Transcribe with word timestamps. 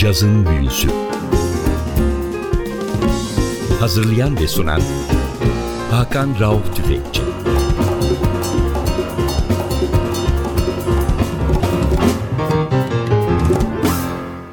Cazın 0.00 0.46
Büyüsü 0.46 0.88
Hazırlayan 3.80 4.36
ve 4.36 4.48
sunan 4.48 4.80
Hakan 5.90 6.40
Rauf 6.40 6.76
Tüfekçi 6.76 7.22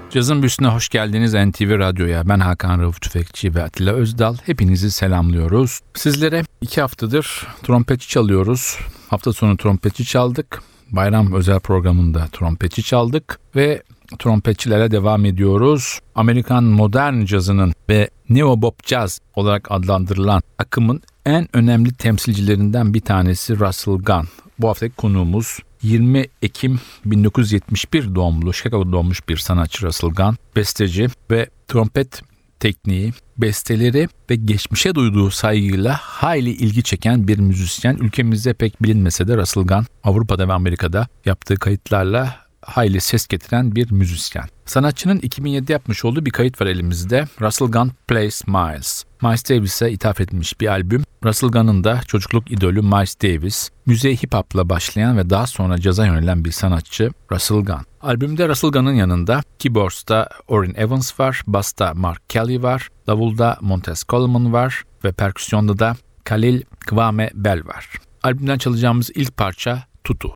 Cazın 0.10 0.42
Büyüsü'ne 0.42 0.68
hoş 0.68 0.90
geldiniz 0.90 1.34
NTV 1.34 1.80
Radyo'ya. 1.80 2.30
Ben 2.30 2.40
Hakan 2.40 2.82
Rauf 2.82 3.02
Tüfekçi 3.02 3.56
ve 3.56 3.64
Atilla 3.64 3.94
Özdal. 3.94 4.36
Hepinizi 4.46 4.92
selamlıyoruz. 4.92 5.80
Sizlere 5.94 6.44
iki 6.62 6.82
haftadır 6.82 7.48
trompetçi 7.64 8.10
çalıyoruz. 8.10 8.78
Hafta 9.10 9.34
sonu 9.34 9.58
trompetçi 9.58 10.06
çaldık. 10.06 10.62
Bayram 10.92 11.34
özel 11.34 11.60
programında 11.60 12.28
trompetçi 12.32 12.84
çaldık 12.84 13.40
ve 13.56 13.84
trompetçilere 14.20 14.92
devam 14.92 15.26
ediyoruz. 15.26 16.00
Amerikan 16.16 16.64
modern 16.64 17.26
cazının 17.26 17.74
ve 17.90 18.10
neo 18.30 18.62
bop 18.62 18.88
jazz 18.88 19.20
olarak 19.36 19.72
adlandırılan 19.72 20.42
akımın 20.58 21.02
en 21.26 21.48
önemli 21.54 21.94
temsilcilerinden 21.94 22.94
bir 22.94 23.02
tanesi 23.02 23.60
Russell 23.60 23.94
Gunn. 23.94 24.28
Bu 24.60 24.70
haftaki 24.70 24.96
konuğumuz 24.96 25.60
20 25.84 26.26
Ekim 26.42 26.80
1971 27.06 28.16
doğumlu, 28.16 28.54
Chicago'da 28.54 28.92
doğmuş 28.92 29.30
bir 29.30 29.38
sanatçı 29.38 29.86
Russell 29.86 30.10
Gunn, 30.10 30.38
besteci 30.56 31.08
ve 31.32 31.50
trompet 31.68 32.22
tekniği, 32.60 33.14
besteleri 33.38 34.08
ve 34.30 34.36
geçmişe 34.36 34.96
duyduğu 34.96 35.32
saygıyla 35.32 35.98
hayli 36.02 36.50
ilgi 36.50 36.84
çeken 36.84 37.28
bir 37.28 37.40
müzisyen. 37.40 37.98
Ülkemizde 37.98 38.54
pek 38.54 38.84
bilinmese 38.84 39.28
de 39.28 39.38
Russell 39.38 39.64
Gunn 39.64 39.86
Avrupa'da 40.04 40.48
ve 40.48 40.54
Amerika'da 40.54 41.08
yaptığı 41.26 41.56
kayıtlarla 41.56 42.47
hayli 42.68 43.02
ses 43.02 43.28
getiren 43.28 43.76
bir 43.76 43.92
müzisyen. 43.92 44.46
Sanatçının 44.66 45.20
2007 45.20 45.72
yapmış 45.72 46.06
olduğu 46.06 46.26
bir 46.26 46.32
kayıt 46.32 46.62
var 46.62 46.66
elimizde. 46.66 47.28
Russell 47.42 47.68
Gunn 47.68 47.92
Plays 48.08 48.48
Miles. 48.48 49.04
Miles 49.22 49.50
Davis'e 49.50 49.92
ithaf 49.92 50.22
edilmiş 50.22 50.62
bir 50.62 50.68
albüm. 50.68 51.04
Russell 51.24 51.50
Gunn'ın 51.50 51.84
da 51.84 52.02
çocukluk 52.08 52.52
idolü 52.52 52.82
Miles 52.82 53.16
Davis. 53.24 53.70
Müziğe 53.86 54.16
hip 54.16 54.34
hop'la 54.34 54.70
başlayan 54.70 55.18
ve 55.18 55.30
daha 55.30 55.48
sonra 55.48 55.78
caza 55.78 56.06
yönelen 56.06 56.46
bir 56.46 56.52
sanatçı 56.52 57.12
Russell 57.32 57.58
Gunn. 57.58 57.86
Albümde 58.02 58.50
Russell 58.50 58.72
Gunn'ın 58.72 58.94
yanında 58.94 59.42
keyboards'ta 59.60 60.30
Orrin 60.48 60.76
Evans 60.76 61.20
var, 61.20 61.42
bass'ta 61.48 61.94
Mark 61.94 62.30
Kelly 62.30 62.64
var, 62.64 62.90
davulda 63.08 63.58
Montez 63.62 64.04
Coleman 64.10 64.54
var 64.54 64.84
ve 65.04 65.12
perküsyonda 65.12 65.80
da 65.80 65.96
Khalil 66.24 66.62
Kwame 66.88 67.30
Bell 67.34 67.66
var. 67.66 67.90
Albümden 68.24 68.58
çalacağımız 68.58 69.10
ilk 69.16 69.38
parça 69.38 69.84
Tutu. 70.04 70.34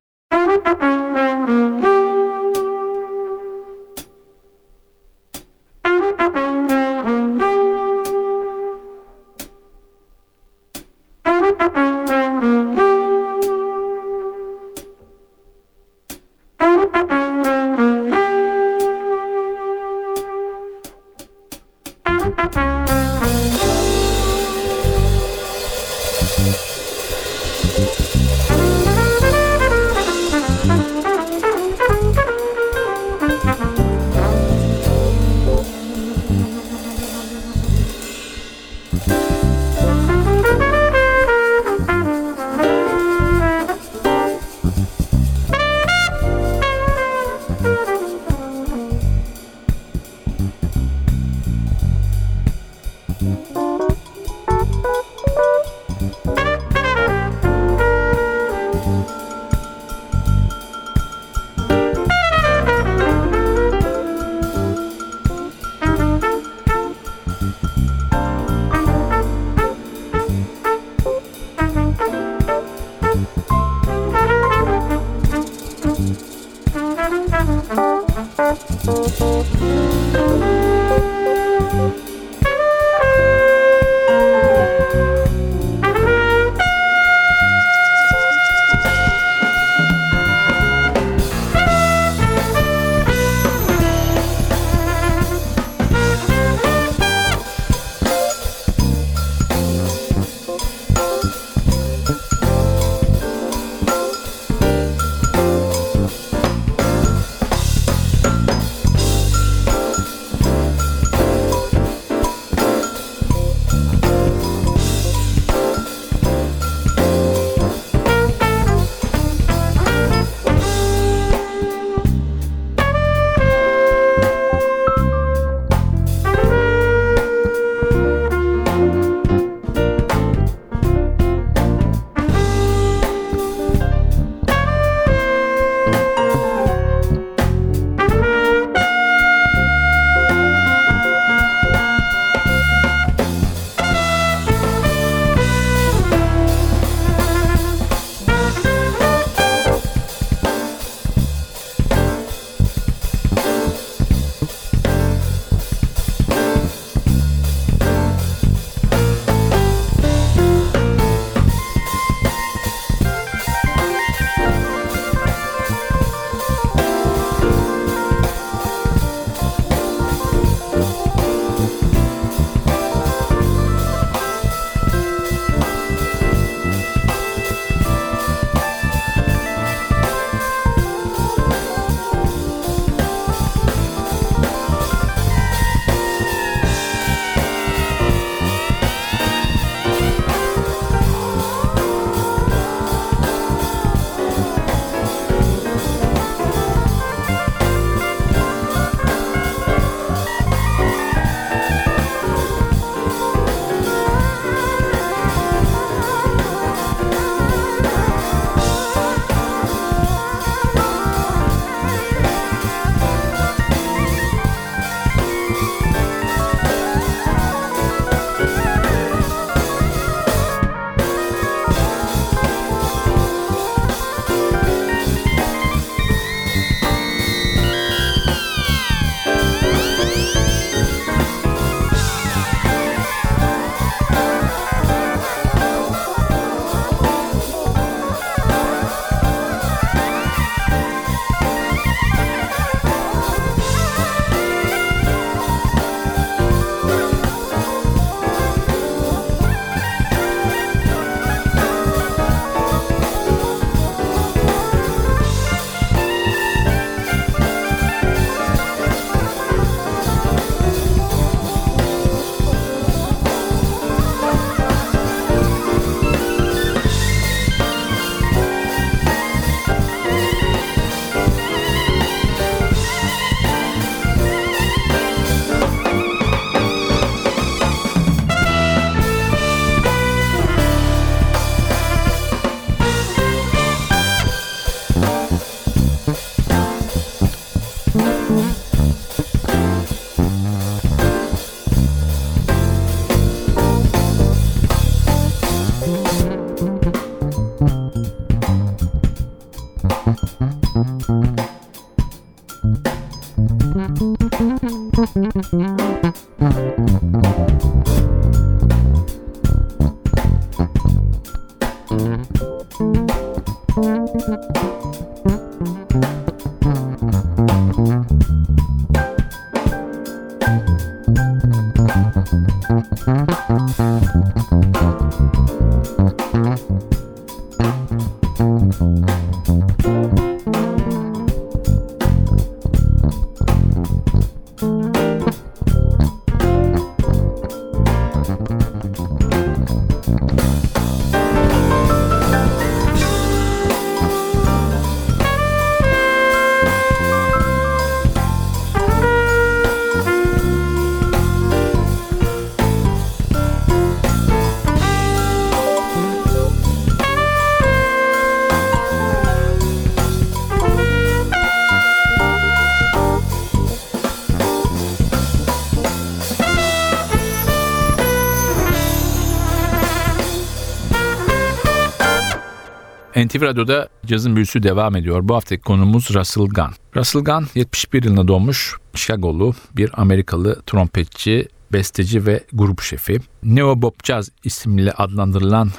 NTV 373.28 373.42
Radyo'da 373.42 373.90
cazın 374.06 374.36
büyüsü 374.36 374.64
devam 374.64 374.96
ediyor. 374.96 375.20
Bu 375.24 375.36
haftaki 375.36 375.62
konumuz 375.62 376.10
Russell 376.14 376.44
Gunn. 376.44 376.72
Russell 376.96 377.22
Gunn 377.22 377.48
71 377.56 378.04
yılında 378.04 378.28
doğmuş 378.28 378.76
Chicago'lu 378.94 379.54
bir 379.76 379.92
Amerikalı 379.94 380.62
trompetçi, 380.62 381.48
besteci 381.74 382.26
ve 382.26 382.44
grup 382.54 382.82
şefi. 382.82 383.20
Neo 383.44 383.82
Bob 383.82 383.94
Jazz 384.04 384.32
isimli 384.44 384.92
adlandırılan 384.92 385.72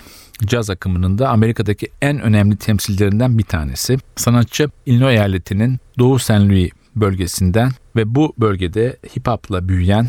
caz 0.46 0.70
akımının 0.70 1.18
da 1.18 1.28
Amerika'daki 1.28 1.88
en 2.02 2.20
önemli 2.20 2.56
temsilcilerinden 2.56 3.38
bir 3.38 3.44
tanesi. 3.44 3.96
Sanatçı 4.16 4.70
Illinois 4.86 5.12
eyaletinin 5.12 5.80
Doğu 5.98 6.18
St. 6.18 6.30
Louis 6.30 6.70
bölgesinden 6.96 7.70
ve 7.96 8.14
bu 8.14 8.34
bölgede 8.38 8.96
hip 9.16 9.28
hop'la 9.28 9.68
büyüyen 9.68 10.08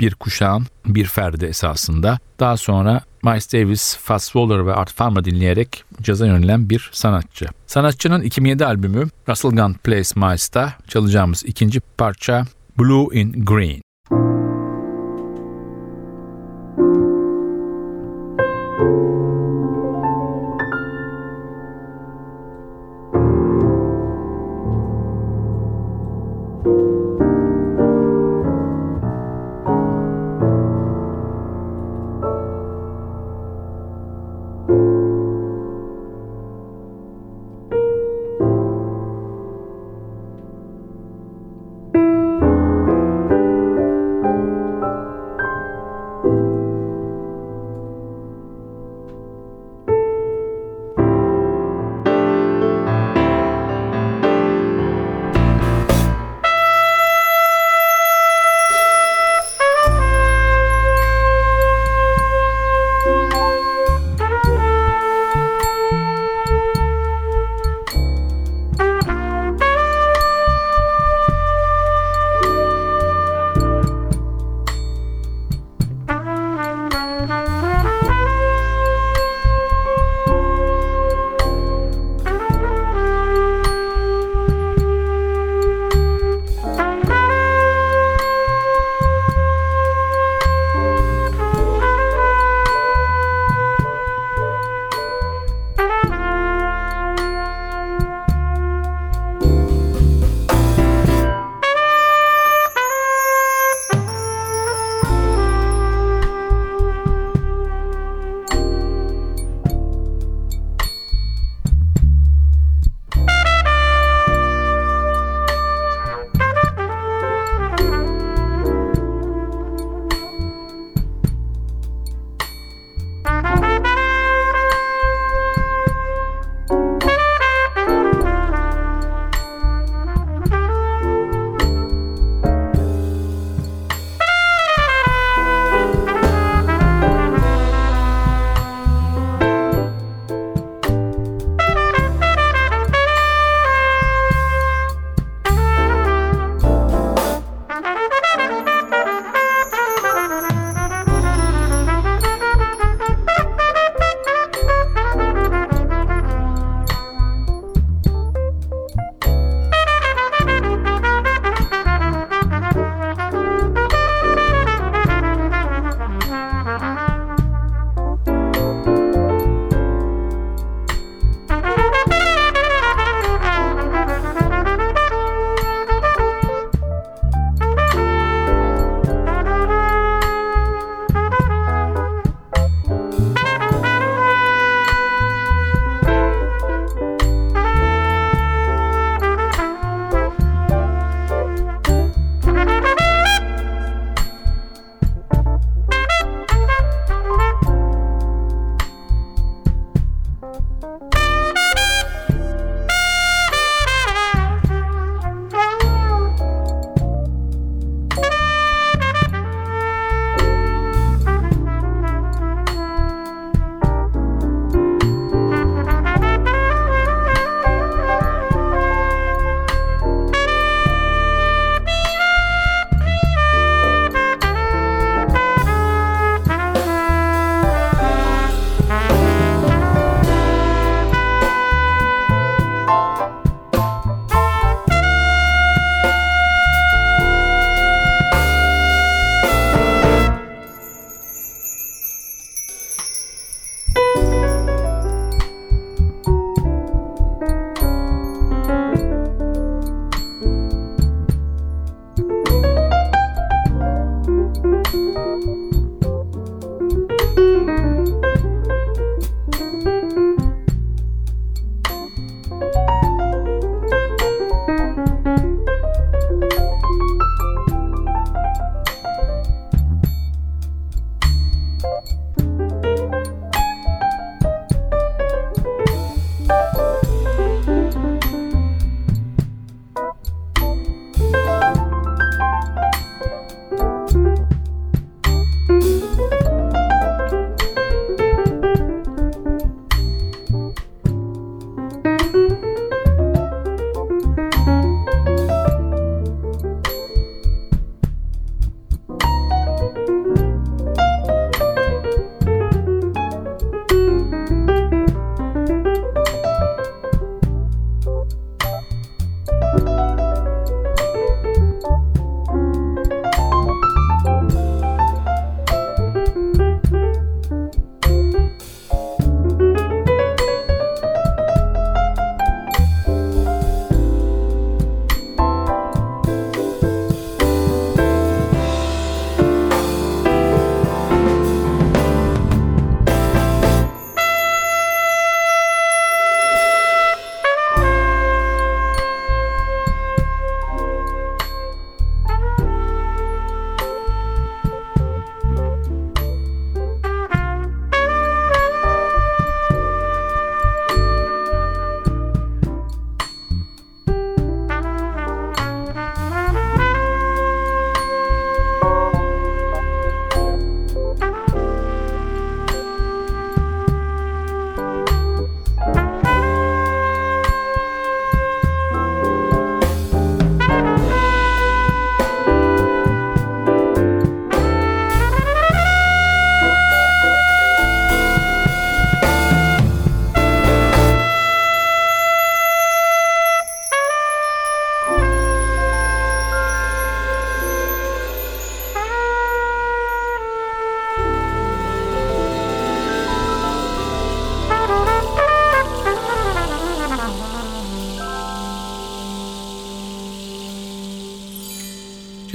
bir 0.00 0.14
kuşağın 0.14 0.66
bir 0.86 1.04
ferdi 1.04 1.44
esasında. 1.44 2.18
Daha 2.40 2.56
sonra 2.56 3.00
Miles 3.22 3.52
Davis, 3.52 3.96
Fats 3.96 4.24
Waller 4.24 4.66
ve 4.66 4.74
Art 4.74 4.92
Farmer 4.92 5.24
dinleyerek 5.24 5.84
caza 6.02 6.26
yönelen 6.26 6.70
bir 6.70 6.90
sanatçı. 6.92 7.46
Sanatçının 7.66 8.22
2007 8.22 8.66
albümü 8.66 9.08
Russell 9.28 9.50
Gunn 9.50 9.72
Plays 9.72 10.16
Miles'ta 10.16 10.72
çalacağımız 10.88 11.44
ikinci 11.46 11.80
parça 11.80 12.44
Blue 12.78 13.20
in 13.20 13.44
Green. 13.44 13.85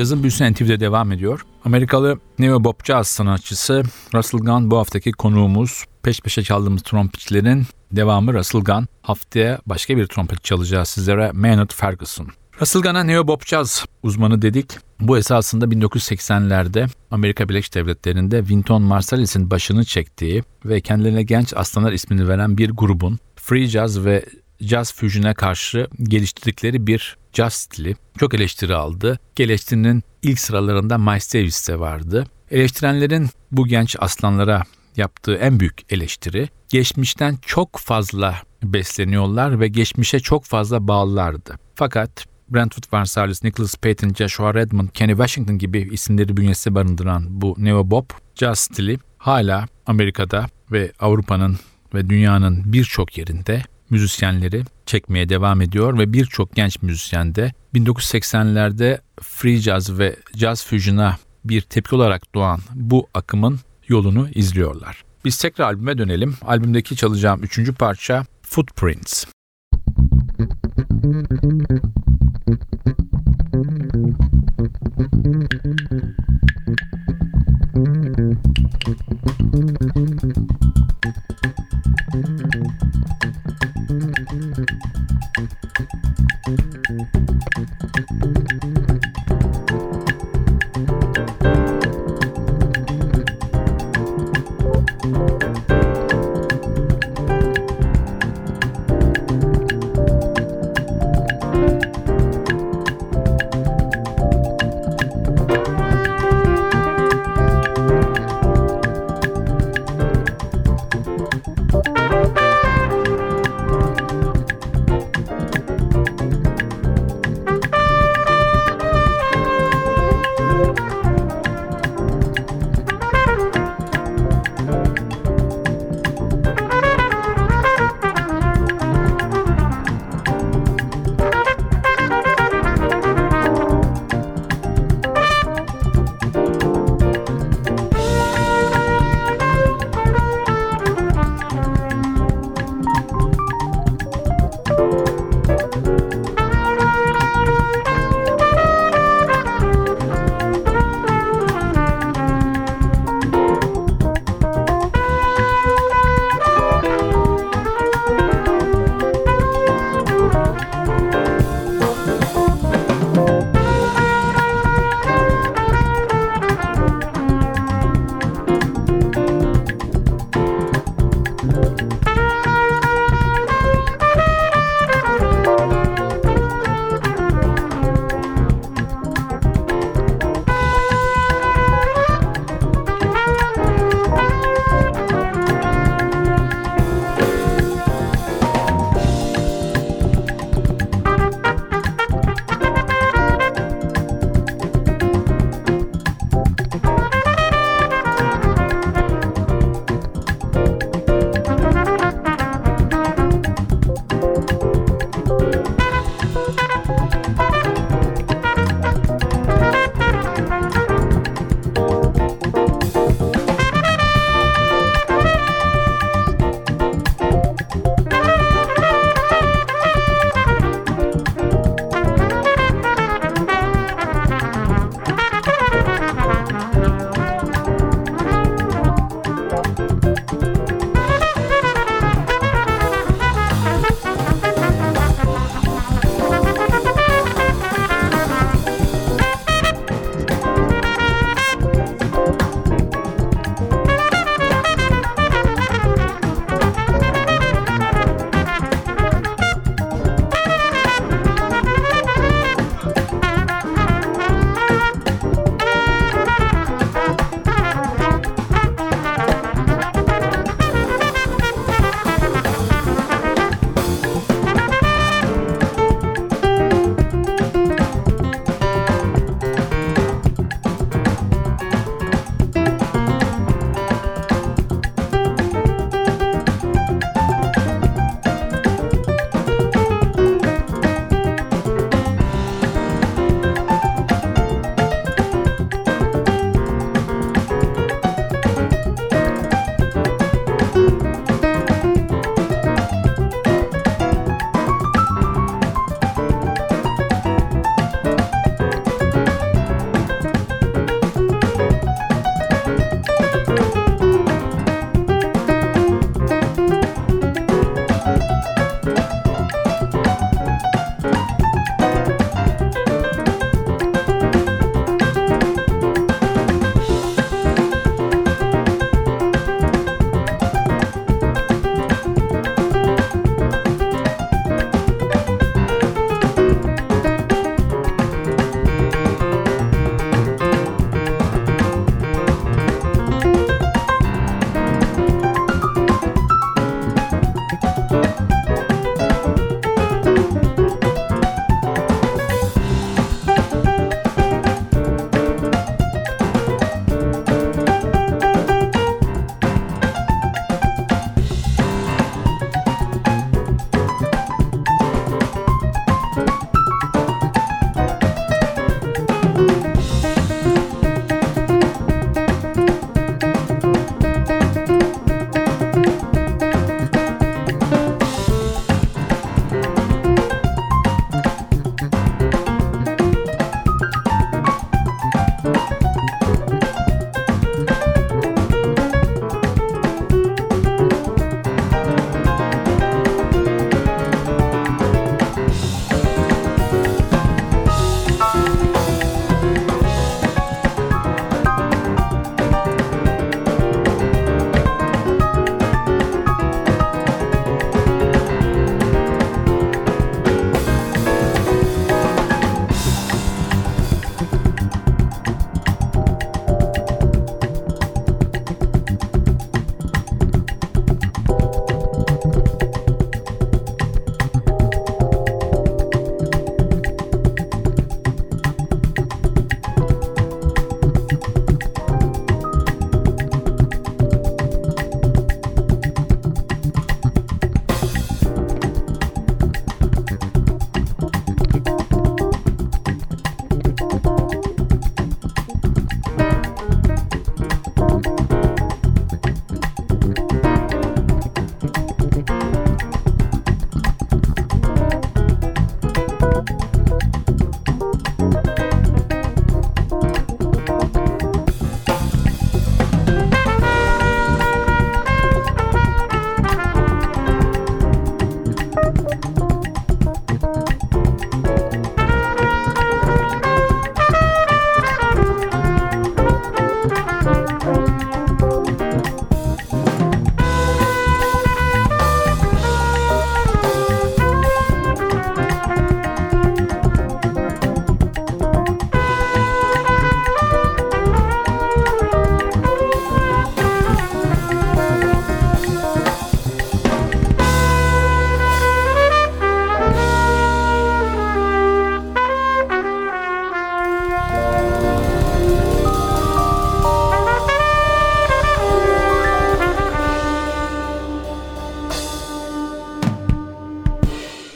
Cazın 0.01 0.23
büyüsü 0.23 0.51
NTV'de 0.51 0.79
devam 0.79 1.11
ediyor. 1.11 1.45
Amerikalı 1.65 2.19
neo 2.39 2.63
bop 2.63 2.85
jazz 2.85 3.07
sanatçısı 3.07 3.83
Russell 4.13 4.39
Gunn 4.39 4.71
bu 4.71 4.77
haftaki 4.77 5.11
konuğumuz. 5.11 5.85
Peş 6.03 6.19
peşe 6.21 6.43
çaldığımız 6.43 6.81
trompetçilerin 6.81 7.65
devamı 7.91 8.33
Russell 8.33 8.61
Gunn. 8.61 8.87
Haftaya 9.01 9.59
başka 9.65 9.97
bir 9.97 10.07
trompet 10.07 10.43
çalacağız 10.43 10.89
sizlere 10.89 11.31
Maynard 11.31 11.71
Ferguson. 11.73 12.27
Russell 12.61 12.81
Gunn'a 12.81 13.03
neo 13.03 13.27
bop 13.27 13.47
jazz 13.47 13.85
uzmanı 14.03 14.41
dedik. 14.41 14.77
Bu 14.99 15.17
esasında 15.17 15.65
1980'lerde 15.65 16.87
Amerika 17.11 17.49
Birleşik 17.49 17.75
Devletleri'nde 17.75 18.39
Wynton 18.39 18.81
Marsalis'in 18.81 19.51
başını 19.51 19.85
çektiği 19.85 20.43
ve 20.65 20.81
kendilerine 20.81 21.23
genç 21.23 21.53
aslanlar 21.53 21.91
ismini 21.91 22.27
veren 22.27 22.57
bir 22.57 22.69
grubun 22.69 23.19
free 23.35 23.67
jazz 23.67 24.05
ve 24.05 24.25
jazz 24.61 24.93
fusion'e 24.93 25.33
karşı 25.33 25.87
geliştirdikleri 26.03 26.87
bir 26.87 27.17
jazz 27.33 27.53
stili. 27.53 27.95
Çok 28.19 28.33
eleştiri 28.33 28.75
aldı. 28.75 29.19
Eleştirinin 29.39 30.03
ilk 30.23 30.39
sıralarında 30.39 30.97
Miles 30.97 31.33
Davis 31.33 31.69
de 31.69 31.79
vardı. 31.79 32.25
Eleştirenlerin 32.51 33.29
bu 33.51 33.67
genç 33.67 33.95
aslanlara 33.99 34.63
yaptığı 34.97 35.35
en 35.35 35.59
büyük 35.59 35.93
eleştiri 35.93 36.49
geçmişten 36.69 37.37
çok 37.45 37.77
fazla 37.77 38.35
besleniyorlar 38.63 39.59
ve 39.59 39.67
geçmişe 39.67 40.19
çok 40.19 40.45
fazla 40.45 40.87
bağlılardı. 40.87 41.55
Fakat 41.75 42.25
Brentwood 42.49 42.83
Marsalis, 42.91 43.43
Nicholas 43.43 43.75
Payton, 43.75 44.13
Joshua 44.13 44.53
Redmond, 44.53 44.89
Kenny 44.89 45.11
Washington 45.11 45.57
gibi 45.57 45.89
isimleri 45.91 46.37
bünyesinde 46.37 46.75
barındıran 46.75 47.41
bu 47.41 47.55
neo 47.57 47.91
bop 47.91 48.13
jazz 48.35 48.59
stili 48.59 48.99
hala 49.17 49.65
Amerika'da 49.85 50.47
ve 50.71 50.91
Avrupa'nın 50.99 51.57
ve 51.93 52.09
dünyanın 52.09 52.73
birçok 52.73 53.17
yerinde 53.17 53.63
müzisyenleri 53.91 54.63
çekmeye 54.85 55.29
devam 55.29 55.61
ediyor 55.61 55.97
ve 55.97 56.13
birçok 56.13 56.55
genç 56.55 56.81
müzisyen 56.81 57.35
de 57.35 57.53
1980'lerde 57.75 58.99
free 59.21 59.57
jazz 59.57 59.99
ve 59.99 60.15
jazz 60.35 60.65
fusion'a 60.65 61.17
bir 61.45 61.61
tepki 61.61 61.95
olarak 61.95 62.35
doğan 62.35 62.59
bu 62.75 63.07
akımın 63.13 63.59
yolunu 63.87 64.29
izliyorlar. 64.35 65.03
Biz 65.25 65.37
tekrar 65.37 65.65
albüme 65.65 65.97
dönelim. 65.97 66.35
Albümdeki 66.41 66.95
çalacağım 66.95 67.43
üçüncü 67.43 67.73
parça 67.73 68.25
Footprints. 68.41 69.25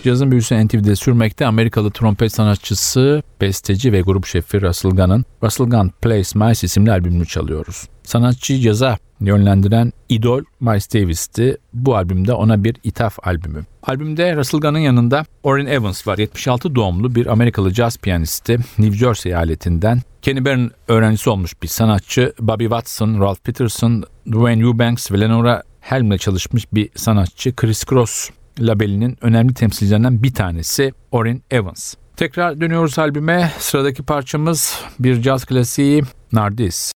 Cazın 0.06 0.32
büyüsü 0.32 0.68
NTV'de 0.68 0.96
sürmekte 0.96 1.46
Amerikalı 1.46 1.92
trompet 1.92 2.34
sanatçısı, 2.34 3.24
besteci 3.42 3.94
ve 3.94 4.02
grup 4.02 4.26
şefi 4.26 4.62
Russell 4.62 4.92
Gunn'ın 4.92 5.26
Russell 5.44 5.68
Gunn 5.68 5.92
Plays 6.02 6.36
Mice 6.36 6.66
isimli 6.66 6.92
albümünü 6.92 7.26
çalıyoruz. 7.26 7.84
Sanatçı 8.04 8.60
caza 8.60 8.98
yönlendiren 9.20 9.94
idol 10.10 10.44
Miles 10.60 10.94
Davis'ti. 10.94 11.58
Bu 11.74 11.96
albümde 11.96 12.34
ona 12.34 12.64
bir 12.64 12.76
ithaf 12.84 13.28
albümü. 13.28 13.66
Albümde 13.84 14.36
Russell 14.36 14.60
Gunn'ın 14.60 14.80
yanında 14.80 15.26
Orrin 15.44 15.66
Evans 15.66 16.08
var. 16.08 16.18
76 16.18 16.76
doğumlu 16.76 17.16
bir 17.16 17.26
Amerikalı 17.26 17.74
caz 17.74 17.98
piyanisti. 17.98 18.60
New 18.78 18.98
Jersey 18.98 19.32
eyaletinden. 19.32 20.02
Kenny 20.22 20.46
Barron 20.46 20.72
öğrencisi 20.88 21.30
olmuş 21.30 21.64
bir 21.64 21.68
sanatçı. 21.68 22.34
Bobby 22.40 22.64
Watson, 22.64 23.22
Ralph 23.22 23.40
Peterson, 23.40 24.04
Dwayne 24.28 24.64
Eubanks 24.64 25.12
ve 25.12 25.20
Lenora 25.20 25.64
Helm'le 25.80 26.18
çalışmış 26.18 26.74
bir 26.74 26.90
sanatçı. 26.96 27.56
Chris 27.56 27.86
Cross 27.86 28.30
labelinin 28.60 29.18
önemli 29.22 29.54
temsilcilerinden 29.54 30.24
bir 30.24 30.34
tanesi 30.34 30.94
Orrin 31.12 31.44
Evans. 31.52 31.96
Tekrar 32.16 32.62
dönüyoruz 32.62 33.00
albüme. 33.00 33.52
Sıradaki 33.60 34.04
parçamız 34.04 34.80
bir 35.00 35.22
caz 35.22 35.46
klasiği 35.46 36.04
Nardis. 36.32 36.92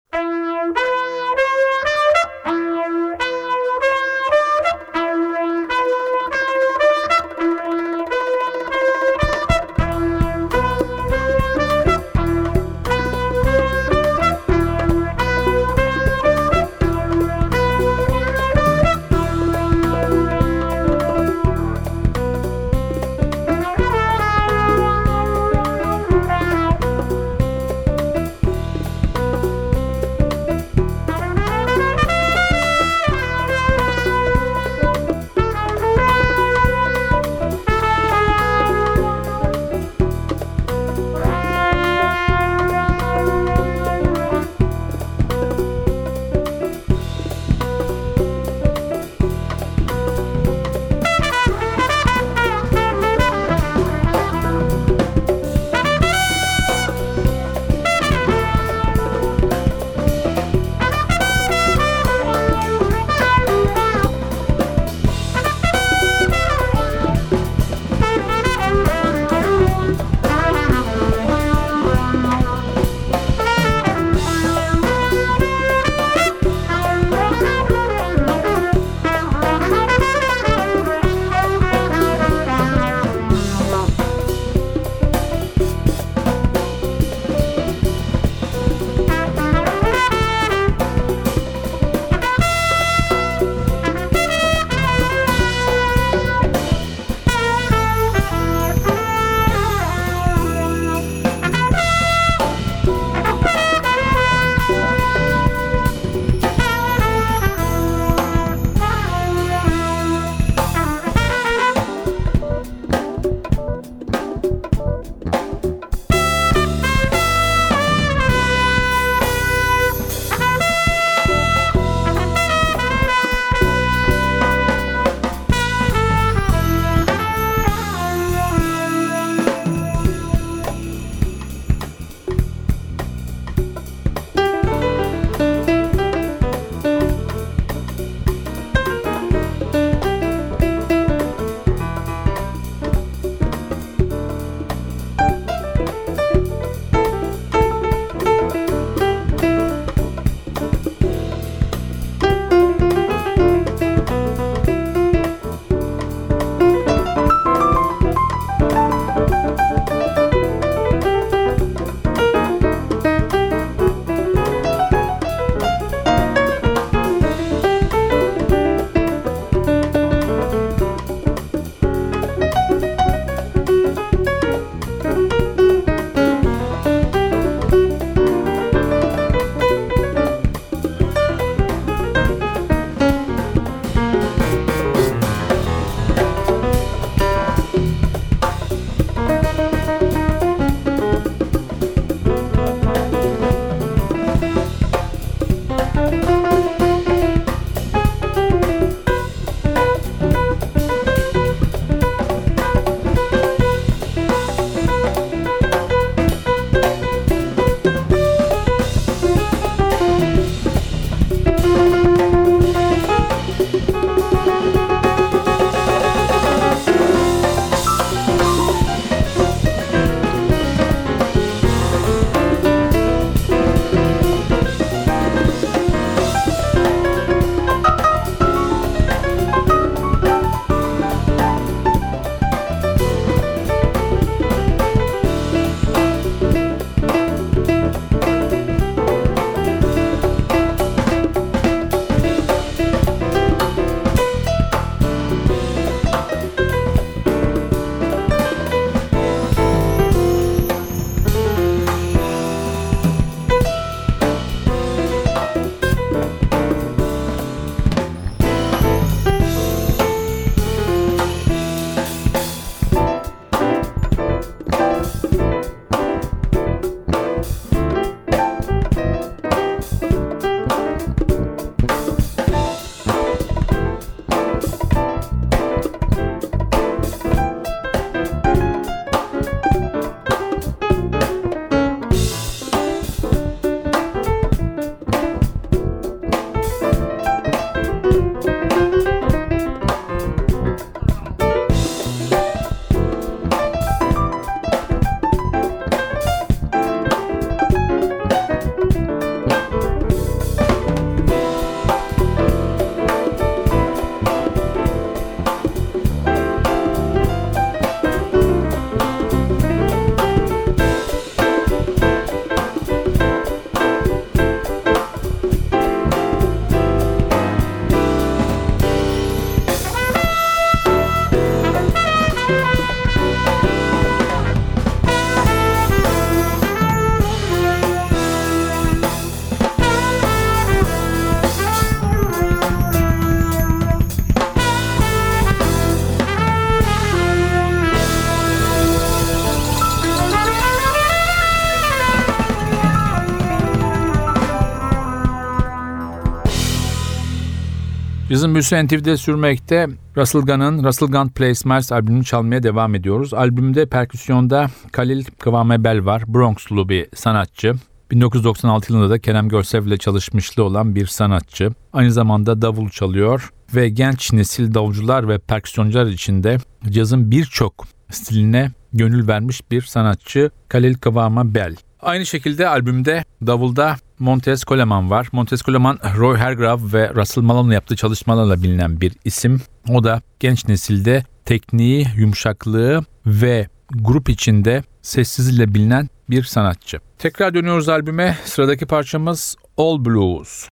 Cazın 348.40 348.54
büyüsü 348.54 348.86
NTV'de 348.86 349.18
sürmekte. 349.18 349.88
Russell 350.18 350.42
Gunn'ın 350.42 350.84
Russell 350.84 351.10
Gunn 351.10 351.28
Plays 351.28 351.66
Miles 351.66 351.92
albümünü 351.92 352.24
çalmaya 352.24 352.64
devam 352.64 352.96
ediyoruz. 352.96 353.34
Albümde 353.34 353.86
perküsyonda 353.86 354.68
Khalil 354.92 355.26
Kıvamebel 355.40 356.06
var. 356.06 356.24
Bronxlu 356.28 356.90
bir 356.90 357.08
sanatçı. 357.16 357.74
1996 358.12 358.94
yılında 358.94 359.10
da 359.10 359.20
Kerem 359.20 359.50
Görsev 359.50 359.86
ile 359.86 359.98
çalışmışlığı 359.98 360.64
olan 360.64 360.96
bir 360.96 361.08
sanatçı. 361.08 361.72
Aynı 361.94 362.12
zamanda 362.12 362.62
davul 362.62 362.90
çalıyor 362.90 363.54
ve 363.76 363.90
genç 363.90 364.34
nesil 364.34 364.74
davulcular 364.74 365.30
ve 365.30 365.38
perküsyoncular 365.38 366.06
içinde 366.06 366.58
cazın 366.90 367.32
birçok 367.32 367.88
stiline 368.12 368.72
gönül 368.94 369.28
vermiş 369.28 369.72
bir 369.72 369.82
sanatçı 369.82 370.52
Khalil 370.70 370.94
Kıvama 370.94 371.56
Bel. 371.56 371.76
Aynı 372.02 372.26
şekilde 372.26 372.68
albümde 372.68 373.24
davulda 373.48 373.96
Montez 374.20 374.64
Coleman 374.64 375.10
var. 375.10 375.28
Montez 375.32 375.62
Coleman, 375.62 376.00
Roy 376.18 376.38
Hargrave 376.38 376.94
ve 376.94 377.16
Russell 377.16 377.44
Malone'la 377.44 377.74
yaptığı 377.74 377.96
çalışmalarla 377.96 378.64
bilinen 378.64 379.02
bir 379.02 379.14
isim. 379.26 379.62
O 379.90 380.04
da 380.04 380.22
genç 380.40 380.68
nesilde 380.68 381.24
tekniği, 381.46 382.08
yumuşaklığı 382.18 383.06
ve 383.26 383.68
grup 383.96 384.30
içinde 384.30 384.84
sessizliğiyle 385.02 385.74
bilinen 385.74 386.10
bir 386.30 386.44
sanatçı. 386.44 387.00
Tekrar 387.18 387.54
dönüyoruz 387.54 387.90
albüme. 387.90 388.38
Sıradaki 388.46 388.86
parçamız 388.86 389.56
All 389.78 390.06
Blues. 390.06 390.70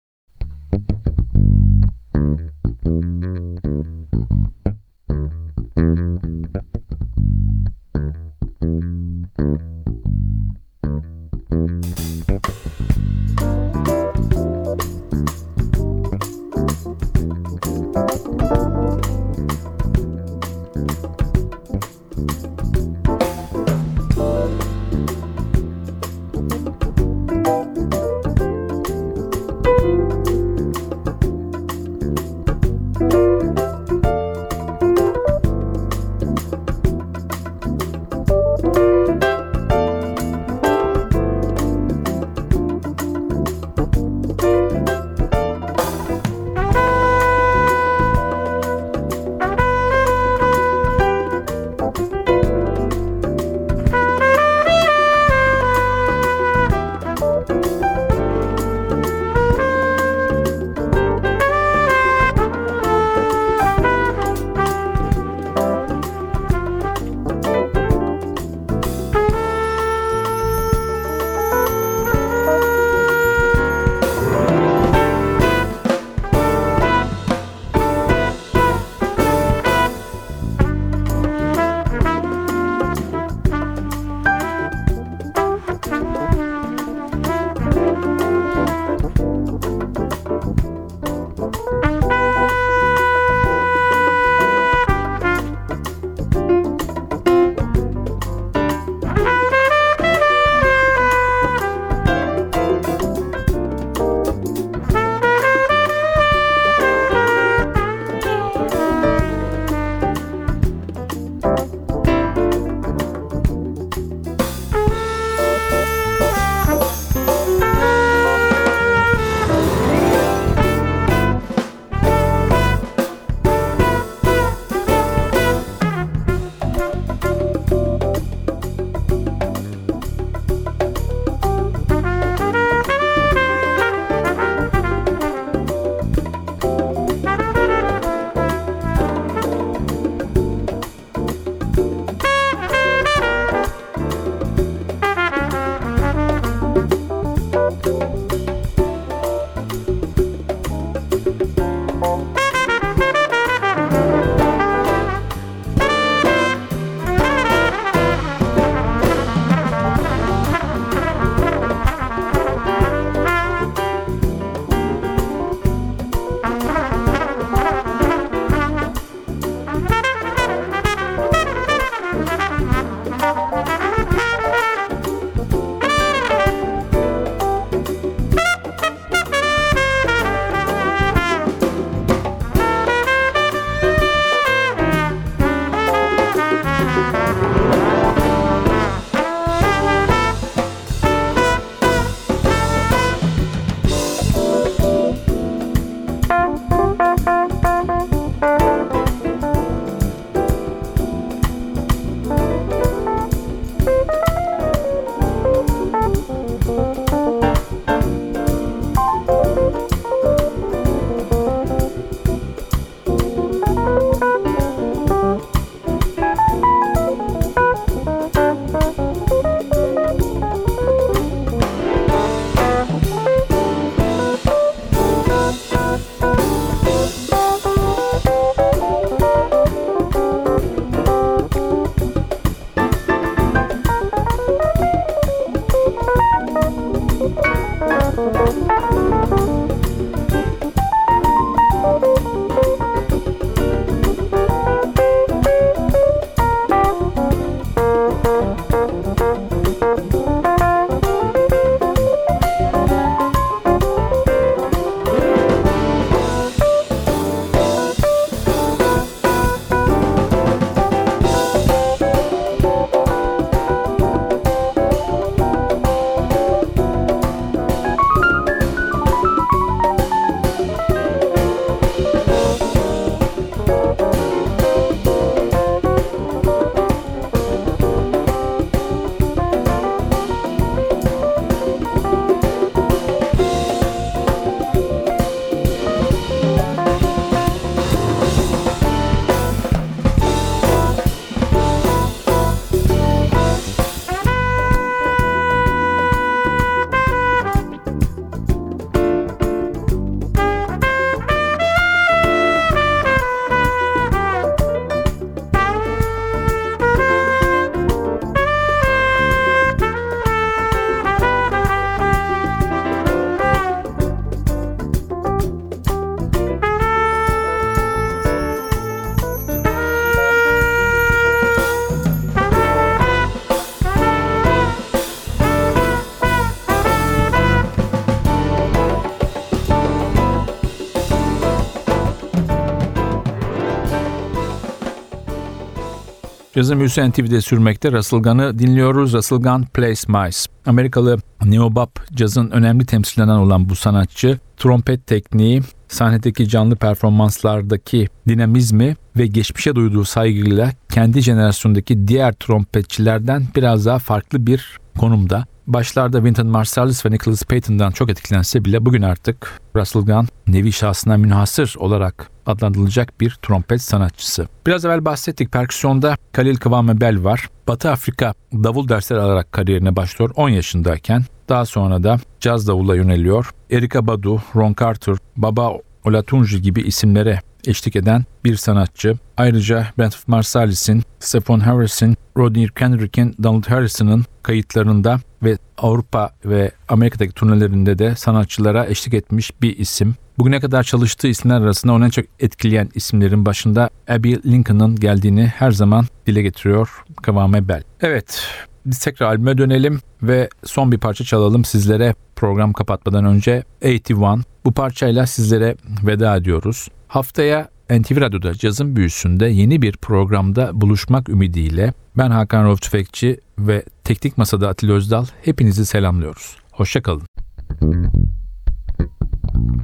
Cazın 336.56 336.78
büyüsü 336.78 337.10
NTV'de 337.10 337.40
sürmekte. 337.40 337.92
Russell 337.92 338.20
Gunn'ı 338.20 338.58
dinliyoruz. 338.58 339.30
Gunn 339.30 339.62
Plays 339.62 340.08
Mice. 340.08 340.38
Amerikalı 340.66 341.18
neobop 341.44 341.90
cazın 342.14 342.50
önemli 342.50 342.86
temsilcilerden 342.86 343.32
olan 343.32 343.68
bu 343.68 343.76
sanatçı 343.76 344.38
trompet 344.56 345.06
tekniği, 345.06 345.62
sahnedeki 345.88 346.48
canlı 346.48 346.76
performanslardaki 346.76 348.08
dinamizmi 348.28 348.96
ve 349.16 349.26
geçmişe 349.26 349.74
duyduğu 349.74 350.04
saygıyla 350.04 350.72
kendi 350.92 351.20
jenerasyondaki 351.20 352.08
diğer 352.08 352.32
trompetçilerden 352.32 353.42
biraz 353.56 353.86
daha 353.86 353.98
farklı 353.98 354.46
bir 354.46 354.78
konumda. 354.98 355.44
Başlarda 355.66 356.18
Wynton 356.18 356.46
Marsalis 356.46 357.06
ve 357.06 357.10
Nicholas 357.10 357.42
Payton'dan 357.42 357.90
çok 357.90 358.10
etkilense 358.10 358.64
bile 358.64 358.86
bugün 358.86 359.02
artık 359.02 359.60
Russell 359.76 360.02
Gunn 360.02 360.28
nevi 360.46 360.72
şahsına 360.72 361.16
münhasır 361.16 361.74
olarak 361.78 362.30
adlandırılacak 362.46 363.20
bir 363.20 363.30
trompet 363.42 363.82
sanatçısı. 363.82 364.48
Biraz 364.66 364.84
evvel 364.84 365.04
bahsettik 365.04 365.52
perküsyonda 365.52 366.16
Khalil 366.32 366.56
Kıvame 366.56 367.00
Bel 367.00 367.24
var. 367.24 367.48
Batı 367.68 367.90
Afrika 367.90 368.34
davul 368.52 368.88
dersleri 368.88 369.20
alarak 369.20 369.52
kariyerine 369.52 369.96
başlıyor 369.96 370.30
10 370.36 370.48
yaşındayken. 370.48 371.24
Daha 371.48 371.66
sonra 371.66 372.02
da 372.02 372.18
caz 372.40 372.68
davula 372.68 372.96
yöneliyor. 372.96 373.50
Erika 373.70 374.06
Badu, 374.06 374.42
Ron 374.56 374.74
Carter, 374.80 375.16
Baba 375.36 375.72
Olatunji 376.04 376.62
gibi 376.62 376.82
isimlere 376.82 377.40
eşlik 377.68 377.96
eden 377.96 378.24
bir 378.44 378.56
sanatçı. 378.56 379.18
Ayrıca 379.36 379.86
Brent 379.98 380.28
Marsalis'in, 380.28 381.02
Stephon 381.18 381.60
Harris'in, 381.60 382.16
Rodney 382.36 382.68
Kendrick'in, 382.68 383.34
Donald 383.42 383.64
Harrison'ın 383.66 384.24
kayıtlarında 384.42 385.20
ve 385.42 385.58
Avrupa 385.78 386.30
ve 386.44 386.70
Amerika'daki 386.88 387.32
turnelerinde 387.32 387.98
de 387.98 388.16
sanatçılara 388.16 388.86
eşlik 388.86 389.14
etmiş 389.14 389.62
bir 389.62 389.78
isim. 389.78 390.14
Bugüne 390.38 390.60
kadar 390.60 390.82
çalıştığı 390.82 391.28
isimler 391.28 391.60
arasında 391.60 391.92
onu 391.92 392.04
en 392.04 392.10
çok 392.10 392.24
etkileyen 392.40 392.88
isimlerin 392.94 393.46
başında 393.46 393.90
Abby 394.08 394.34
Lincoln'ın 394.34 394.96
geldiğini 394.96 395.46
her 395.46 395.70
zaman 395.70 396.06
dile 396.26 396.42
getiriyor 396.42 397.04
Kıvame 397.22 397.68
Bell. 397.68 397.82
Evet, 398.00 398.48
biz 398.86 398.98
tekrar 398.98 399.26
albüme 399.26 399.58
dönelim 399.58 400.00
ve 400.22 400.48
son 400.64 400.92
bir 400.92 400.98
parça 400.98 401.24
çalalım 401.24 401.64
sizlere 401.64 402.14
program 402.36 402.72
kapatmadan 402.72 403.24
önce 403.24 403.64
81. 403.82 404.44
Bu 404.64 404.72
parçayla 404.72 405.26
sizlere 405.26 405.76
veda 406.06 406.36
ediyoruz. 406.36 406.88
Haftaya 407.08 407.68
NTV 407.90 408.20
Radyo'da 408.20 408.54
cazın 408.54 408.96
büyüsünde 408.96 409.46
yeni 409.46 409.82
bir 409.82 409.96
programda 409.96 410.70
buluşmak 410.80 411.28
ümidiyle 411.28 411.92
ben 412.18 412.30
Hakan 412.30 412.64
Rauf 412.64 412.82
Tüfekçi 412.82 413.40
ve 413.58 413.84
Teknik 414.04 414.38
Masa'da 414.38 414.68
Atilla 414.68 414.94
Özdal 414.94 415.26
hepinizi 415.42 415.86
selamlıyoruz. 415.86 416.56
Hoşçakalın. 416.72 417.26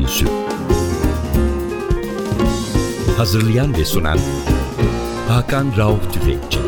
Büyüsü 0.00 0.26
Hazırlayan 3.16 3.74
ve 3.74 3.84
sunan 3.84 4.18
Hakan 5.28 5.66
Rauf 5.76 6.12
Tüfekçi 6.12 6.59